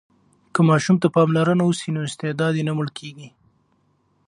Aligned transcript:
که 0.53 0.61
ماشوم 0.69 0.95
ته 1.01 1.07
پاملرنه 1.15 1.63
وسي 1.65 1.89
نو 1.95 1.99
استعداد 2.07 2.53
یې 2.59 2.63
نه 2.67 2.73
مړ 2.77 2.87
کېږي. 2.97 3.29